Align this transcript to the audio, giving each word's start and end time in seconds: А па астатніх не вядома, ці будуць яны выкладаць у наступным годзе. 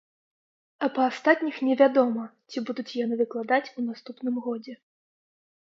А 0.87 0.87
па 0.95 1.03
астатніх 1.09 1.59
не 1.67 1.75
вядома, 1.83 2.23
ці 2.49 2.65
будуць 2.71 2.87
яны 3.03 3.21
выкладаць 3.21 3.63
у 3.77 3.87
наступным 3.91 4.43
годзе. 4.47 4.73